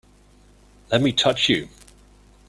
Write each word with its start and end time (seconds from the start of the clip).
Let 0.91 1.03
me 1.03 1.11
touch 1.11 1.47
you! 1.47 1.69